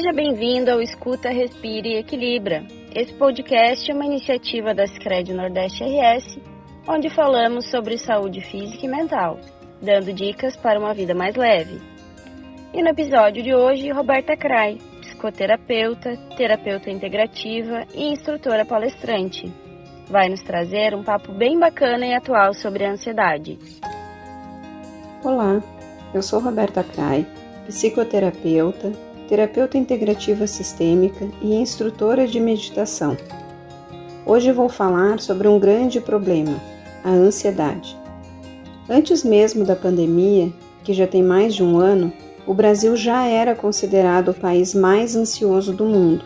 [0.00, 2.64] Seja bem-vindo ao Escuta, Respire e Equilibra.
[2.94, 6.38] Esse podcast é uma iniciativa da Scred Nordeste RS,
[6.88, 9.38] onde falamos sobre saúde física e mental,
[9.82, 11.82] dando dicas para uma vida mais leve.
[12.72, 19.52] E no episódio de hoje, Roberta Cray, psicoterapeuta, terapeuta integrativa e instrutora palestrante,
[20.08, 23.58] vai nos trazer um papo bem bacana e atual sobre a ansiedade.
[25.22, 25.62] Olá,
[26.14, 27.26] eu sou Roberta Cray,
[27.66, 33.16] psicoterapeuta, terapeuta integrativa sistêmica e instrutora de meditação.
[34.26, 36.60] Hoje vou falar sobre um grande problema,
[37.04, 37.96] a ansiedade.
[38.88, 42.12] Antes mesmo da pandemia, que já tem mais de um ano,
[42.44, 46.24] o Brasil já era considerado o país mais ansioso do mundo.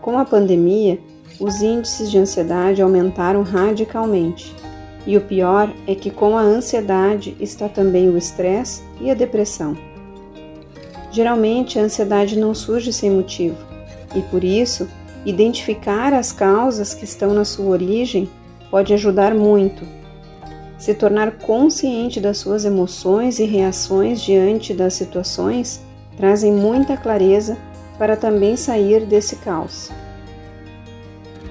[0.00, 0.98] Com a pandemia,
[1.38, 4.56] os índices de ansiedade aumentaram radicalmente.
[5.06, 9.76] E o pior é que com a ansiedade está também o estresse e a depressão.
[11.10, 13.56] Geralmente a ansiedade não surge sem motivo,
[14.14, 14.88] e por isso,
[15.24, 18.28] identificar as causas que estão na sua origem
[18.70, 19.84] pode ajudar muito.
[20.78, 25.80] Se tornar consciente das suas emoções e reações diante das situações
[26.16, 27.56] trazem muita clareza
[27.98, 29.90] para também sair desse caos.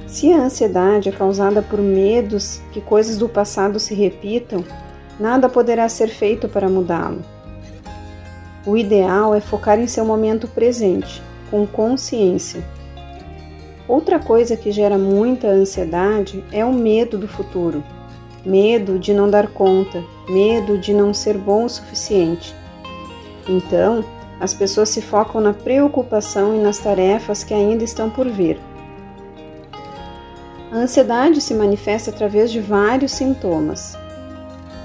[0.05, 4.63] Se a ansiedade é causada por medos que coisas do passado se repitam,
[5.19, 7.36] nada poderá ser feito para mudá-lo.
[8.67, 12.61] O ideal é focar em seu momento presente, com consciência.
[13.87, 17.81] Outra coisa que gera muita ansiedade é o medo do futuro.
[18.45, 22.53] Medo de não dar conta, medo de não ser bom o suficiente.
[23.47, 24.03] Então,
[24.37, 28.59] as pessoas se focam na preocupação e nas tarefas que ainda estão por vir.
[30.73, 33.97] A ansiedade se manifesta através de vários sintomas: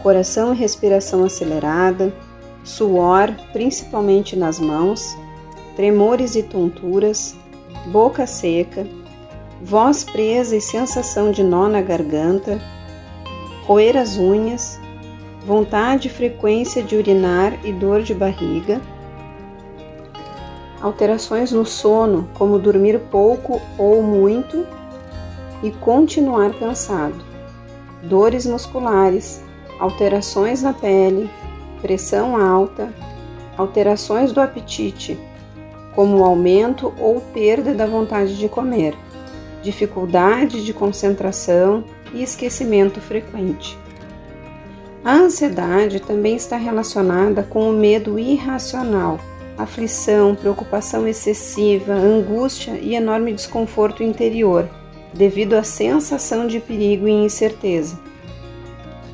[0.05, 2.13] coração e respiração acelerada,
[2.65, 5.17] suor, principalmente nas mãos,
[5.75, 7.37] tremores e tonturas,
[7.87, 8.87] boca seca,
[9.63, 12.61] voz presa e sensação de nó na garganta,
[13.67, 14.81] roer as unhas,
[15.47, 18.81] vontade e frequência de urinar e dor de barriga,
[20.81, 24.67] alterações no sono, como dormir pouco ou muito
[25.63, 27.25] e continuar cansado,
[28.03, 29.41] dores musculares,
[29.79, 31.31] alterações na pele,
[31.83, 32.89] pressão alta,
[33.59, 35.19] alterações do apetite,
[35.95, 38.95] como aumento ou perda da vontade de comer,
[39.63, 41.85] dificuldade de concentração
[42.15, 43.79] e esquecimento frequente.
[45.05, 49.19] A ansiedade também está relacionada com o medo irracional,
[49.59, 54.69] aflição, preocupação excessiva, angústia e enorme desconforto interior,
[55.13, 57.99] devido à sensação de perigo e incerteza.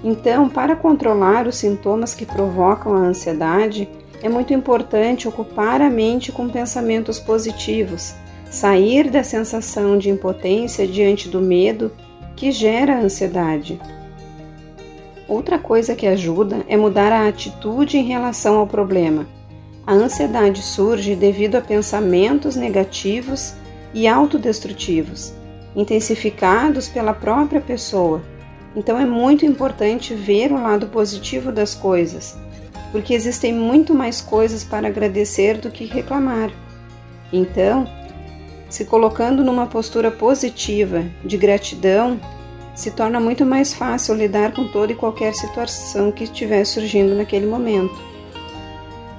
[0.03, 3.89] Então, para controlar os sintomas que provocam a ansiedade,
[4.23, 8.15] é muito importante ocupar a mente com pensamentos positivos,
[8.51, 11.93] sair da sensação de impotência diante do medo
[12.37, 13.81] que gera a ansiedade.
[15.29, 19.27] Outra coisa que ajuda é mudar a atitude em relação ao problema.
[19.87, 23.55] A ansiedade surge devido a pensamentos negativos
[23.93, 25.35] e autodestrutivos,
[25.75, 28.23] intensificados pela própria pessoa
[28.77, 32.37] então é muito importante ver o lado positivo das coisas,
[32.93, 36.51] porque existem muito mais coisas para agradecer do que reclamar.
[37.33, 37.87] Então,
[38.69, 42.21] se colocando numa postura positiva de gratidão,
[42.75, 47.47] se torna muito mais fácil lidar com toda e qualquer situação que estiver surgindo naquele
[47.47, 47.99] momento.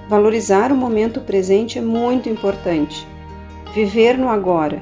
[0.08, 3.06] Valorizar o momento presente é muito importante.
[3.76, 4.82] Viver no agora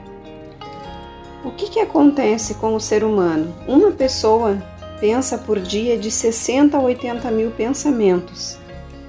[1.48, 3.56] o que, que acontece com o ser humano?
[3.68, 4.62] Uma pessoa
[5.00, 8.58] pensa por dia de 60 a 80 mil pensamentos.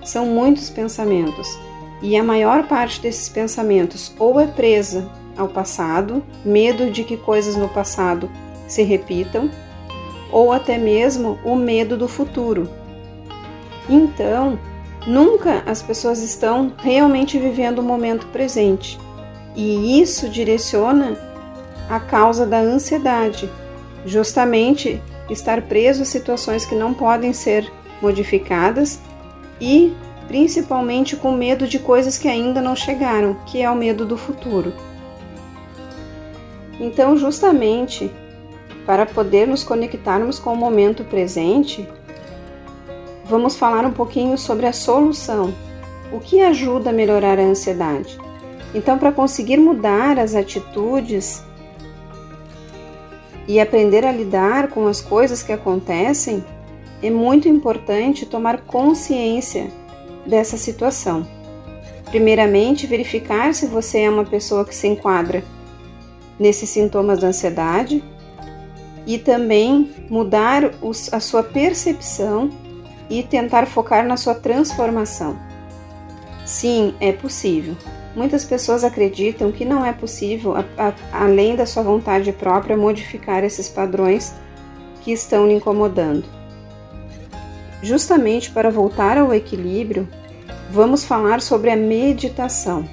[0.05, 1.49] São muitos pensamentos.
[2.01, 7.57] E a maior parte desses pensamentos ou é presa ao passado, medo de que coisas
[7.57, 8.31] no passado
[8.69, 9.51] se repitam,
[10.31, 12.69] ou até mesmo o medo do futuro.
[13.89, 14.57] Então,
[15.09, 18.97] nunca as pessoas estão realmente vivendo o momento presente.
[19.57, 21.28] E isso direciona
[21.89, 23.51] a causa da ansiedade,
[24.05, 27.71] justamente estar preso a situações que não podem ser
[28.01, 29.01] modificadas
[29.61, 29.95] e
[30.27, 34.73] principalmente com medo de coisas que ainda não chegaram, que é o medo do futuro.
[36.79, 38.11] Então, justamente
[38.87, 41.89] para poder nos conectarmos com o momento presente,
[43.25, 45.53] vamos falar um pouquinho sobre a solução.
[46.13, 48.19] O que ajuda a melhorar a ansiedade?
[48.75, 51.43] Então, para conseguir mudar as atitudes
[53.49, 56.45] e aprender a lidar com as coisas que acontecem,
[57.03, 59.71] é muito importante tomar consciência
[60.27, 61.27] dessa situação.
[62.11, 65.43] Primeiramente, verificar se você é uma pessoa que se enquadra
[66.39, 68.05] nesses sintomas da ansiedade
[69.07, 72.51] e também mudar os, a sua percepção
[73.09, 75.39] e tentar focar na sua transformação.
[76.45, 77.75] Sim, é possível.
[78.19, 83.45] Muitas pessoas acreditam que não é possível, a, a, além da sua vontade própria, modificar
[83.45, 84.35] esses padrões
[85.03, 86.25] que estão lhe incomodando.
[87.81, 90.09] Justamente para voltar ao equilíbrio,
[90.69, 92.85] vamos falar sobre a meditação.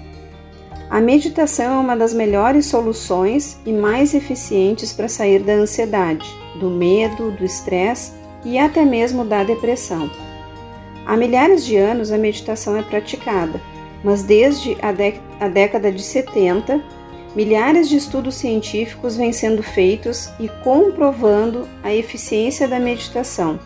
[0.91, 6.29] A meditação é uma das melhores soluções e mais eficientes para sair da ansiedade,
[6.59, 8.11] do medo, do estresse
[8.43, 10.07] e até mesmo da depressão.
[11.03, 13.59] Há milhares de anos a meditação é praticada,
[14.05, 14.93] mas desde a,
[15.45, 16.81] a década de 70,
[17.35, 23.59] milhares de estudos científicos vêm sendo feitos e comprovando a eficiência da meditação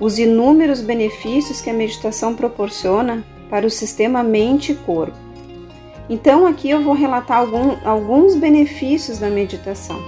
[0.00, 5.16] os inúmeros benefícios que a meditação proporciona para o sistema mente e corpo.
[6.08, 10.02] Então, aqui eu vou relatar algum, alguns benefícios da meditação.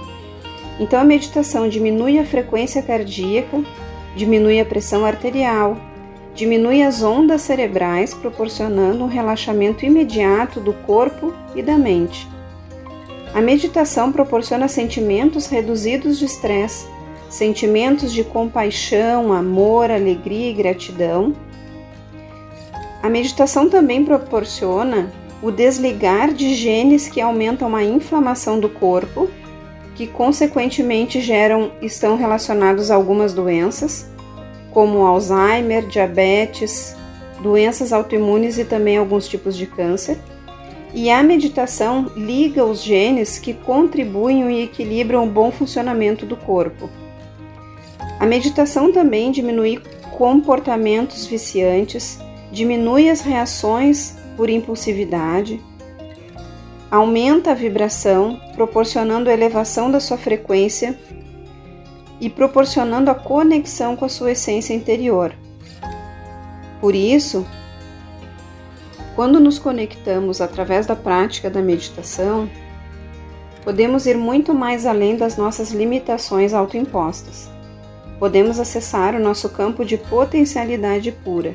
[0.79, 3.61] Então, a meditação diminui a frequência cardíaca,
[4.15, 5.77] diminui a pressão arterial,
[6.35, 12.27] diminui as ondas cerebrais, proporcionando um relaxamento imediato do corpo e da mente.
[13.33, 16.87] A meditação proporciona sentimentos reduzidos de estresse,
[17.29, 21.33] sentimentos de compaixão, amor, alegria e gratidão.
[23.01, 29.29] A meditação também proporciona o desligar de genes que aumentam a inflamação do corpo,
[29.95, 34.12] que consequentemente geram estão relacionados a algumas doenças,
[34.73, 36.95] como Alzheimer, diabetes,
[37.41, 40.17] doenças autoimunes e também alguns tipos de câncer.
[40.93, 46.89] E a meditação liga os genes que contribuem e equilibram o bom funcionamento do corpo.
[48.19, 49.81] A meditação também diminui
[50.17, 52.19] comportamentos viciantes,
[52.51, 55.59] diminui as reações por impulsividade,
[56.89, 60.97] aumenta a vibração, proporcionando elevação da sua frequência
[62.25, 65.33] e proporcionando a conexão com a sua essência interior.
[66.79, 67.45] Por isso,
[69.15, 72.49] quando nos conectamos através da prática da meditação,
[73.63, 77.53] podemos ir muito mais além das nossas limitações autoimpostas
[78.23, 81.53] podemos acessar o nosso campo de potencialidade pura,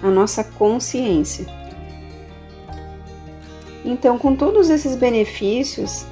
[0.00, 1.44] a nossa consciência.
[3.84, 6.06] Então, com todos esses benefícios,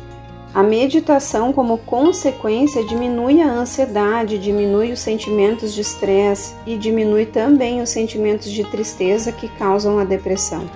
[0.54, 7.80] a meditação, como consequência, diminui a ansiedade, diminui os sentimentos de estresse e diminui também
[7.80, 10.68] os sentimentos de tristeza que causam a depressão.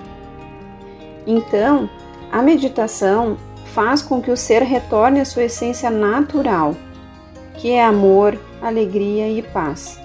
[1.26, 1.90] Então,
[2.32, 3.36] a meditação
[3.74, 6.74] faz com que o ser retorne à sua essência natural,
[7.54, 10.00] que é amor, alegria e paz.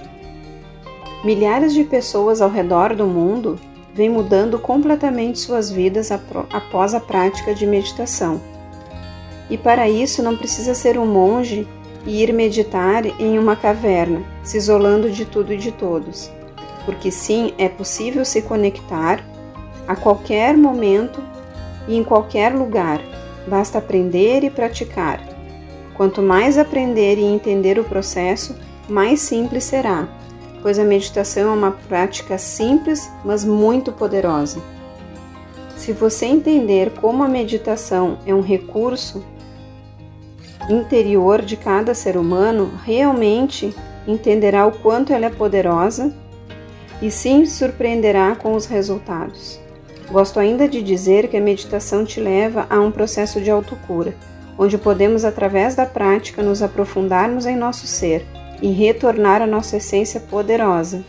[1.23, 3.57] Milhares de pessoas ao redor do mundo
[3.93, 8.41] vêm mudando completamente suas vidas após a prática de meditação.
[9.51, 11.67] E para isso não precisa ser um monge
[12.05, 16.31] e ir meditar em uma caverna, se isolando de tudo e de todos,
[16.85, 19.23] porque sim, é possível se conectar
[19.85, 21.21] a qualquer momento
[21.85, 23.01] e em qualquer lugar,
[23.45, 25.21] basta aprender e praticar.
[25.95, 28.55] Quanto mais aprender e entender o processo,
[28.87, 30.07] mais simples será,
[30.61, 34.61] pois a meditação é uma prática simples, mas muito poderosa.
[35.75, 39.21] Se você entender como a meditação é um recurso
[40.71, 43.75] interior de cada ser humano, realmente
[44.07, 46.13] entenderá o quanto ela é poderosa
[47.01, 49.59] e se surpreenderá com os resultados.
[50.11, 54.15] Gosto ainda de dizer que a meditação te leva a um processo de autocura
[54.61, 58.23] onde podemos, através da prática, nos aprofundarmos em nosso ser
[58.61, 61.03] e retornar à nossa essência poderosa,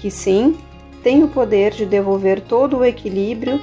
[0.00, 0.56] que sim,
[1.02, 3.60] tem o poder de devolver todo o equilíbrio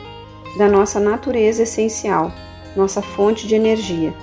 [0.60, 2.32] da nossa natureza essencial,
[2.76, 4.14] nossa fonte de energia.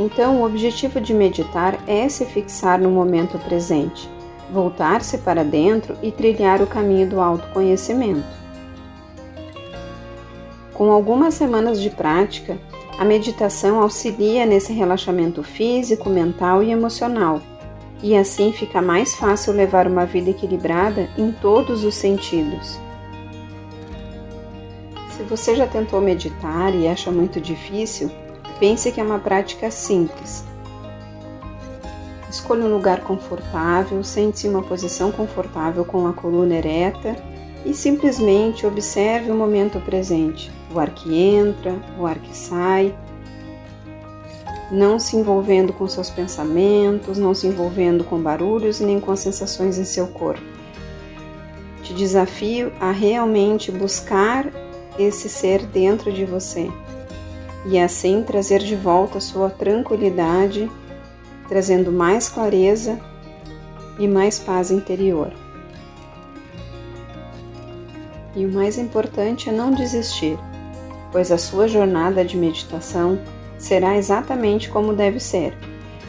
[0.00, 4.08] Então, o objetivo de meditar é se fixar no momento presente,
[4.48, 8.38] voltar-se para dentro e trilhar o caminho do autoconhecimento.
[10.72, 12.56] Com algumas semanas de prática,
[12.96, 17.40] a meditação auxilia nesse relaxamento físico, mental e emocional,
[18.00, 22.78] e assim fica mais fácil levar uma vida equilibrada em todos os sentidos.
[25.10, 28.08] Se você já tentou meditar e acha muito difícil,
[28.58, 30.44] pense que é uma prática simples.
[32.30, 37.16] Escolha um lugar confortável, sente-se em uma posição confortável com a coluna ereta
[37.64, 42.94] e simplesmente observe o momento presente o ar que entra, o ar que sai,
[44.70, 49.78] não se envolvendo com seus pensamentos, não se envolvendo com barulhos nem com as sensações
[49.78, 50.44] em seu corpo.
[51.82, 54.46] Te desafio a realmente buscar
[54.98, 56.70] esse ser dentro de você
[57.70, 60.70] e assim trazer de volta sua tranquilidade,
[61.48, 62.98] trazendo mais clareza
[63.98, 65.30] e mais paz interior.
[68.34, 70.38] E o mais importante é não desistir,
[71.12, 73.18] pois a sua jornada de meditação
[73.58, 75.54] será exatamente como deve ser.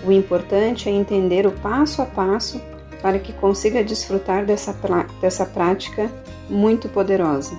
[0.05, 2.61] O importante é entender o passo a passo
[3.01, 4.73] para que consiga desfrutar dessa,
[5.19, 6.09] dessa prática
[6.49, 7.57] muito poderosa.